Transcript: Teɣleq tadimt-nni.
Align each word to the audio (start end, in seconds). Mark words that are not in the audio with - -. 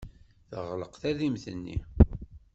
Teɣleq 0.49 0.93
tadimt-nni. 1.01 1.77